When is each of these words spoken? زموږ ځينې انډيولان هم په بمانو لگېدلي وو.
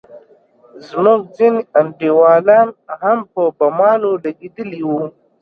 زموږ 0.87 1.21
ځينې 1.37 1.61
انډيولان 1.79 2.67
هم 3.01 3.19
په 3.33 3.41
بمانو 3.57 4.09
لگېدلي 4.25 4.81
وو. 4.89 5.03